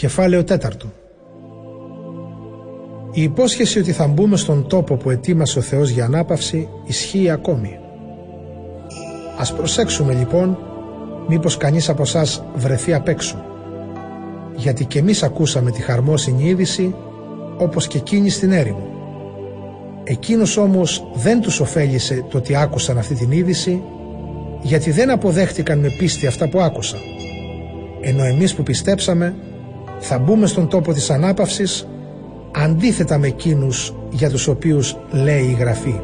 Κεφάλαιο 0.00 0.44
τέταρτο 0.44 0.92
Η 3.12 3.22
υπόσχεση 3.22 3.78
ότι 3.78 3.92
θα 3.92 4.06
μπούμε 4.06 4.36
στον 4.36 4.66
τόπο 4.68 4.96
που 4.96 5.10
ετοίμασε 5.10 5.58
ο 5.58 5.62
Θεός 5.62 5.90
για 5.90 6.04
ανάπαυση 6.04 6.68
ισχύει 6.86 7.30
ακόμη. 7.30 7.78
Ας 9.38 9.54
προσέξουμε 9.54 10.14
λοιπόν 10.14 10.58
μήπως 11.28 11.56
κανείς 11.56 11.88
από 11.88 12.02
εσάς 12.02 12.44
βρεθεί 12.54 12.94
απ' 12.94 13.08
έξω. 13.08 13.44
Γιατί 14.56 14.84
και 14.84 14.98
εμείς 14.98 15.22
ακούσαμε 15.22 15.70
τη 15.70 15.82
χαρμόσυνη 15.82 16.48
είδηση 16.48 16.94
όπως 17.58 17.86
και 17.86 17.98
εκείνη 17.98 18.30
στην 18.30 18.52
έρημο. 18.52 18.88
Εκείνος 20.04 20.56
όμως 20.56 21.04
δεν 21.14 21.40
τους 21.40 21.60
ωφέλησε 21.60 22.24
το 22.30 22.38
ότι 22.38 22.56
άκουσαν 22.56 22.98
αυτή 22.98 23.14
την 23.14 23.30
είδηση 23.30 23.82
γιατί 24.62 24.90
δεν 24.90 25.10
αποδέχτηκαν 25.10 25.78
με 25.78 25.88
πίστη 25.98 26.26
αυτά 26.26 26.48
που 26.48 26.60
άκουσαν. 26.60 27.00
Ενώ 28.00 28.24
εμείς 28.24 28.54
που 28.54 28.62
πιστέψαμε 28.62 29.34
θα 30.00 30.18
μπούμε 30.18 30.46
στον 30.46 30.68
τόπο 30.68 30.92
της 30.92 31.10
ανάπαυσης 31.10 31.88
αντίθετα 32.52 33.18
με 33.18 33.26
εκείνους 33.26 33.94
για 34.10 34.30
τους 34.30 34.46
οποίους 34.46 34.96
λέει 35.10 35.44
η 35.44 35.56
Γραφή. 35.58 36.00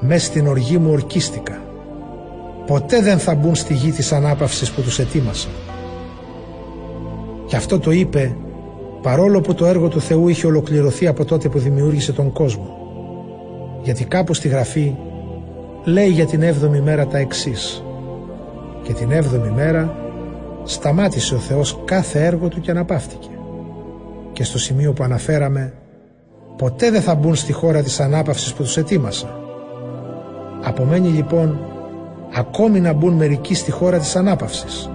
Μες 0.00 0.24
στην 0.24 0.46
οργή 0.46 0.78
μου 0.78 0.90
ορκίστηκα. 0.90 1.62
Ποτέ 2.66 3.00
δεν 3.00 3.18
θα 3.18 3.34
μπουν 3.34 3.54
στη 3.54 3.74
γη 3.74 3.90
της 3.90 4.12
ανάπαυσης 4.12 4.70
που 4.70 4.80
τους 4.82 4.98
ετοίμασα. 4.98 5.48
Και 7.46 7.56
αυτό 7.56 7.78
το 7.78 7.90
είπε 7.90 8.36
παρόλο 9.02 9.40
που 9.40 9.54
το 9.54 9.66
έργο 9.66 9.88
του 9.88 10.00
Θεού 10.00 10.28
είχε 10.28 10.46
ολοκληρωθεί 10.46 11.06
από 11.06 11.24
τότε 11.24 11.48
που 11.48 11.58
δημιούργησε 11.58 12.12
τον 12.12 12.32
κόσμο. 12.32 12.76
Γιατί 13.82 14.04
κάπου 14.04 14.34
στη 14.34 14.48
Γραφή 14.48 14.94
λέει 15.84 16.08
για 16.08 16.26
την 16.26 16.42
έβδομη 16.42 16.80
μέρα 16.80 17.06
τα 17.06 17.18
εξής 17.18 17.84
«Και 18.82 18.92
την 18.92 19.10
έβδομη 19.10 19.50
μέρα 19.50 20.01
σταμάτησε 20.64 21.34
ο 21.34 21.38
Θεός 21.38 21.80
κάθε 21.84 22.24
έργο 22.24 22.48
του 22.48 22.60
και 22.60 22.70
αναπαύτηκε. 22.70 23.28
Και 24.32 24.44
στο 24.44 24.58
σημείο 24.58 24.92
που 24.92 25.02
αναφέραμε, 25.02 25.72
ποτέ 26.56 26.90
δεν 26.90 27.02
θα 27.02 27.14
μπουν 27.14 27.34
στη 27.34 27.52
χώρα 27.52 27.82
της 27.82 28.00
ανάπαυσης 28.00 28.52
που 28.52 28.62
τους 28.62 28.76
ετοίμασα. 28.76 29.40
Απομένει 30.62 31.08
λοιπόν 31.08 31.58
ακόμη 32.34 32.80
να 32.80 32.92
μπουν 32.92 33.12
μερικοί 33.12 33.54
στη 33.54 33.70
χώρα 33.70 33.98
της 33.98 34.16
ανάπαυσης. 34.16 34.90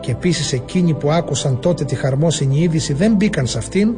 Και 0.00 0.10
επίσης 0.10 0.52
εκείνοι 0.52 0.94
που 0.94 1.10
άκουσαν 1.10 1.60
τότε 1.60 1.84
τη 1.84 1.94
χαρμόσυνη 1.94 2.58
είδηση 2.58 2.92
δεν 2.92 3.14
μπήκαν 3.14 3.46
σε 3.46 3.58
αυτήν 3.58 3.94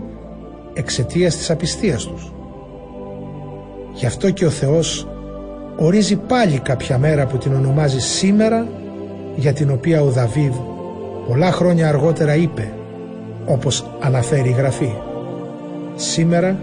εξαιτίας 0.72 1.36
της 1.36 1.50
απιστίας 1.50 2.04
τους. 2.04 2.32
Γι' 3.92 4.06
αυτό 4.06 4.30
και 4.30 4.46
ο 4.46 4.50
Θεός 4.50 5.08
ορίζει 5.76 6.16
πάλι 6.16 6.58
κάποια 6.58 6.98
μέρα 6.98 7.26
που 7.26 7.38
την 7.38 7.54
ονομάζει 7.54 7.98
σήμερα 7.98 8.68
για 9.36 9.52
την 9.52 9.70
οποία 9.70 10.02
ο 10.02 10.10
Δαβίδ 10.10 10.54
πολλά 11.30 11.52
χρόνια 11.52 11.88
αργότερα 11.88 12.34
είπε 12.34 12.72
όπως 13.46 13.86
αναφέρει 14.00 14.48
η 14.48 14.52
Γραφή 14.52 14.92
«Σήμερα 15.94 16.56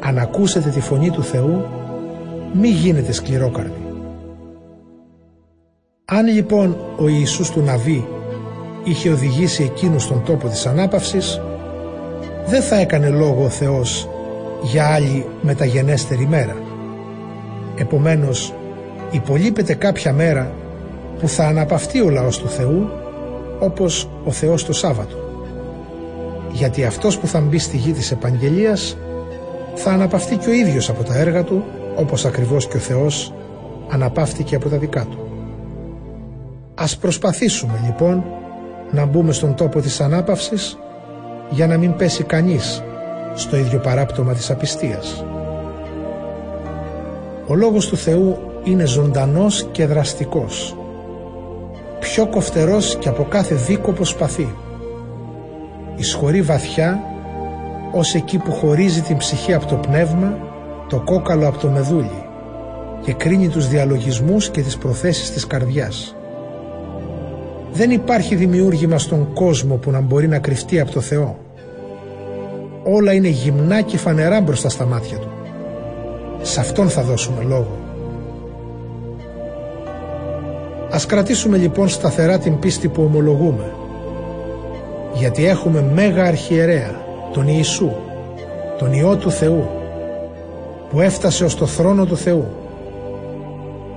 αν 0.00 0.18
ακούσετε 0.18 0.68
τη 0.68 0.80
φωνή 0.80 1.10
του 1.10 1.22
Θεού 1.22 1.64
μη 2.52 2.68
γίνετε 2.68 3.12
σκληρόκαρδοι». 3.12 3.82
Αν 6.04 6.26
λοιπόν 6.26 6.76
ο 6.98 7.08
Ιησούς 7.08 7.50
του 7.50 7.60
Ναβί 7.60 8.06
είχε 8.84 9.10
οδηγήσει 9.10 9.62
εκείνους 9.62 10.02
στον 10.02 10.22
τόπο 10.24 10.48
της 10.48 10.66
ανάπαυσης 10.66 11.40
δεν 12.46 12.62
θα 12.62 12.76
έκανε 12.76 13.08
λόγο 13.08 13.44
ο 13.44 13.48
Θεός 13.48 14.08
για 14.62 14.86
άλλη 14.86 15.26
μεταγενέστερη 15.42 16.26
μέρα. 16.26 16.56
Επομένως 17.76 18.54
υπολείπεται 19.10 19.74
κάποια 19.74 20.12
μέρα 20.12 20.52
που 21.18 21.28
θα 21.28 21.46
αναπαυτεί 21.46 22.00
ο 22.00 22.10
λαός 22.10 22.38
του 22.38 22.48
Θεού 22.48 22.90
όπως 23.58 24.08
ο 24.24 24.30
Θεός 24.30 24.64
το 24.64 24.72
Σάββατο. 24.72 25.16
Γιατί 26.52 26.84
αυτός 26.84 27.18
που 27.18 27.26
θα 27.26 27.40
μπει 27.40 27.58
στη 27.58 27.76
γη 27.76 27.92
της 27.92 28.10
επαγγελίας 28.10 28.96
θα 29.74 29.90
αναπαυτεί 29.90 30.36
και 30.36 30.48
ο 30.48 30.52
ίδιος 30.52 30.88
από 30.88 31.02
τα 31.02 31.18
έργα 31.18 31.44
του 31.44 31.64
όπως 31.96 32.24
ακριβώς 32.24 32.66
και 32.66 32.76
ο 32.76 32.80
Θεός 32.80 33.32
αναπαύτηκε 33.88 34.54
από 34.56 34.68
τα 34.68 34.76
δικά 34.76 35.04
του. 35.04 35.18
Ας 36.74 36.96
προσπαθήσουμε 36.96 37.80
λοιπόν 37.84 38.24
να 38.90 39.04
μπούμε 39.04 39.32
στον 39.32 39.54
τόπο 39.54 39.80
της 39.80 40.00
ανάπαυσης 40.00 40.78
για 41.50 41.66
να 41.66 41.76
μην 41.76 41.96
πέσει 41.96 42.22
κανείς 42.22 42.82
στο 43.34 43.56
ίδιο 43.56 43.78
παράπτωμα 43.78 44.32
της 44.32 44.50
απιστίας. 44.50 45.24
Ο 47.46 47.54
Λόγος 47.54 47.86
του 47.86 47.96
Θεού 47.96 48.38
είναι 48.64 48.84
ζωντανός 48.84 49.68
και 49.72 49.86
δραστικός 49.86 50.76
πιο 52.18 52.26
κοφτερός 52.26 52.96
και 52.96 53.08
από 53.08 53.22
κάθε 53.22 53.54
δίκοπο 53.54 54.04
σπαθί. 54.04 54.54
Ισχωρεί 55.96 56.42
βαθιά 56.42 57.00
ως 57.92 58.14
εκεί 58.14 58.38
που 58.38 58.52
χωρίζει 58.52 59.00
την 59.00 59.16
ψυχή 59.16 59.52
από 59.52 59.66
το 59.66 59.74
πνεύμα, 59.74 60.38
το 60.88 61.00
κόκαλο 61.00 61.48
από 61.48 61.58
το 61.58 61.68
μεδούλι 61.68 62.24
και 63.02 63.12
κρίνει 63.12 63.48
τους 63.48 63.68
διαλογισμούς 63.68 64.50
και 64.50 64.62
τις 64.62 64.78
προθέσεις 64.78 65.30
της 65.30 65.46
καρδιάς. 65.46 66.16
Δεν 67.72 67.90
υπάρχει 67.90 68.34
δημιούργημα 68.34 68.98
στον 68.98 69.32
κόσμο 69.32 69.74
που 69.74 69.90
να 69.90 70.00
μπορεί 70.00 70.28
να 70.28 70.38
κρυφτεί 70.38 70.80
από 70.80 70.90
το 70.90 71.00
Θεό. 71.00 71.38
Όλα 72.84 73.12
είναι 73.12 73.28
γυμνά 73.28 73.80
και 73.80 73.96
φανερά 73.96 74.40
μπροστά 74.40 74.68
στα 74.68 74.86
μάτια 74.86 75.18
Του. 75.18 75.28
Σε 76.42 76.60
Αυτόν 76.60 76.88
θα 76.88 77.02
δώσουμε 77.02 77.42
λόγο. 77.42 77.87
Ας 80.90 81.06
κρατήσουμε 81.06 81.56
λοιπόν 81.56 81.88
σταθερά 81.88 82.38
την 82.38 82.58
πίστη 82.58 82.88
που 82.88 83.02
ομολογούμε. 83.02 83.72
Γιατί 85.14 85.46
έχουμε 85.46 85.82
μέγα 85.82 86.24
αρχιερέα, 86.24 87.00
τον 87.32 87.48
Ιησού, 87.48 87.90
τον 88.78 88.92
Υιό 88.92 89.16
του 89.16 89.30
Θεού, 89.30 89.68
που 90.90 91.00
έφτασε 91.00 91.44
ως 91.44 91.54
το 91.54 91.66
θρόνο 91.66 92.06
του 92.06 92.16
Θεού. 92.16 92.46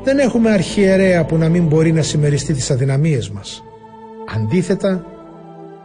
Δεν 0.03 0.19
έχουμε 0.19 0.51
αρχιερέα 0.51 1.25
που 1.25 1.38
να 1.38 1.50
μην 1.50 1.66
μπορεί 1.66 1.91
να 1.91 2.01
συμμεριστεί 2.01 2.53
τις 2.53 2.72
αδυναμίες 2.72 3.30
μας. 3.30 3.63
Αντίθετα, 4.35 5.06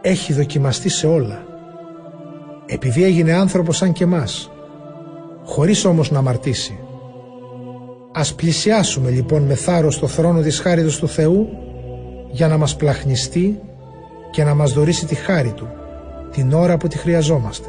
έχει 0.01 0.33
δοκιμαστεί 0.33 0.89
σε 0.89 1.07
όλα. 1.07 1.43
Επειδή 2.65 3.03
έγινε 3.03 3.33
άνθρωπος 3.33 3.77
σαν 3.77 3.91
και 3.91 4.05
μας, 4.05 4.51
χωρίς 5.45 5.85
όμως 5.85 6.11
να 6.11 6.19
αμαρτήσει. 6.19 6.79
Ας 8.19 8.35
πλησιάσουμε 8.35 9.09
λοιπόν 9.09 9.43
με 9.43 9.55
θάρρος 9.55 9.93
στο 9.93 10.07
θρόνο 10.07 10.41
της 10.41 10.59
χάριτος 10.59 10.97
του 10.97 11.07
Θεού 11.07 11.47
για 12.31 12.47
να 12.47 12.57
μας 12.57 12.75
πλαχνιστεί 12.75 13.59
και 14.31 14.43
να 14.43 14.53
μας 14.53 14.71
δωρήσει 14.71 15.05
τη 15.05 15.15
χάρη 15.15 15.51
Του 15.51 15.67
την 16.31 16.53
ώρα 16.53 16.77
που 16.77 16.87
τη 16.87 16.97
χρειαζόμαστε. 16.97 17.67